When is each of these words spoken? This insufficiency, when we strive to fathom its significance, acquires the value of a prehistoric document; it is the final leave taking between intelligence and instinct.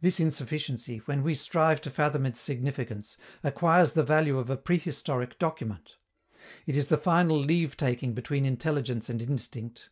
This 0.00 0.18
insufficiency, 0.18 1.02
when 1.04 1.22
we 1.22 1.34
strive 1.34 1.82
to 1.82 1.90
fathom 1.90 2.24
its 2.24 2.40
significance, 2.40 3.18
acquires 3.44 3.92
the 3.92 4.02
value 4.02 4.38
of 4.38 4.48
a 4.48 4.56
prehistoric 4.56 5.38
document; 5.38 5.96
it 6.64 6.74
is 6.74 6.86
the 6.86 6.96
final 6.96 7.38
leave 7.38 7.76
taking 7.76 8.14
between 8.14 8.46
intelligence 8.46 9.10
and 9.10 9.20
instinct. 9.20 9.90